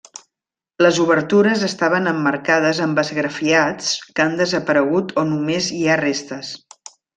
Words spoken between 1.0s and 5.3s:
obertures estaven emmarcades amb esgrafiats que han desaparegut o